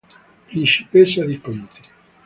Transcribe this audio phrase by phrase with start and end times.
[0.49, 1.81] Principessa di Conti